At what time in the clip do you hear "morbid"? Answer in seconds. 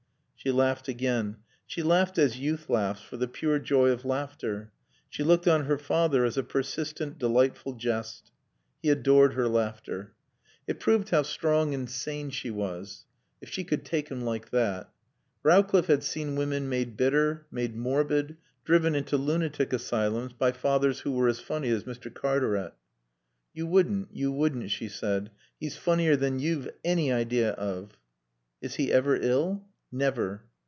17.75-18.35